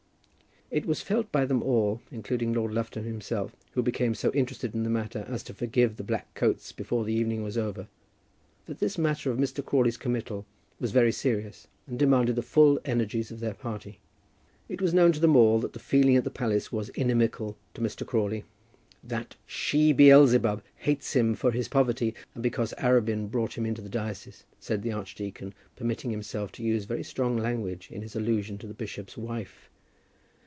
It 0.73 0.85
was 0.85 1.01
felt 1.01 1.29
by 1.33 1.43
them 1.43 1.61
all, 1.61 2.01
including 2.13 2.53
Lord 2.53 2.73
Lufton 2.73 3.03
himself, 3.03 3.53
who 3.73 3.83
became 3.83 4.15
so 4.15 4.31
interested 4.31 4.73
in 4.73 4.83
the 4.83 4.89
matter 4.89 5.25
as 5.27 5.43
to 5.43 5.53
forgive 5.53 5.97
the 5.97 6.03
black 6.05 6.33
coats 6.33 6.71
before 6.71 7.03
the 7.03 7.13
evening 7.13 7.43
was 7.43 7.57
over, 7.57 7.89
that 8.67 8.79
this 8.79 8.97
matter 8.97 9.29
of 9.31 9.37
Mr. 9.37 9.65
Crawley's 9.65 9.97
committal 9.97 10.45
was 10.79 10.93
very 10.93 11.11
serious, 11.11 11.67
and 11.87 11.99
demanded 11.99 12.37
the 12.37 12.41
full 12.41 12.79
energies 12.85 13.31
of 13.31 13.41
their 13.41 13.53
party. 13.53 13.99
It 14.69 14.81
was 14.81 14.93
known 14.93 15.11
to 15.11 15.19
them 15.19 15.35
all 15.35 15.59
that 15.59 15.73
the 15.73 15.79
feeling 15.79 16.15
at 16.15 16.23
the 16.23 16.29
palace 16.29 16.71
was 16.71 16.87
inimical 16.95 17.57
to 17.73 17.81
Mr. 17.81 18.07
Crawley. 18.07 18.45
"That 19.03 19.35
she 19.45 19.91
Beelzebub 19.91 20.63
hates 20.77 21.11
him 21.17 21.35
for 21.35 21.51
his 21.51 21.67
poverty, 21.67 22.15
and 22.33 22.41
because 22.41 22.73
Arabin 22.77 23.29
brought 23.29 23.57
him 23.57 23.65
into 23.65 23.81
the 23.81 23.89
diocese," 23.89 24.45
said 24.57 24.83
the 24.83 24.93
archdeacon, 24.93 25.53
permitting 25.75 26.11
himself 26.11 26.49
to 26.53 26.63
use 26.63 26.85
very 26.85 27.03
strong 27.03 27.35
language 27.35 27.91
in 27.91 28.01
his 28.03 28.15
allusion 28.15 28.57
to 28.59 28.67
the 28.67 28.73
bishop's 28.73 29.17
wife. 29.17 29.67